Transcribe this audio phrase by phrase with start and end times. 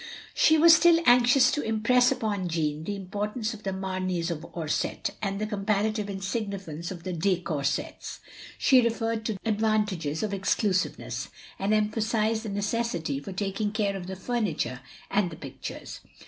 [0.33, 5.11] She was still anxious to impress upon Jeanne the importance of the Mameys of Orsett,
[5.21, 8.19] and the comparative insignificance of the de Coursets;
[8.57, 11.29] she referred to the advantages of exclusiveness;
[11.59, 14.79] and emphasised the necessity for taking care of the furniture
[15.11, 15.99] and the picttires.